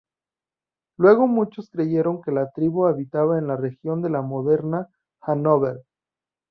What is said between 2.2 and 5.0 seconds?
que la tribu habitaba en la región de la moderna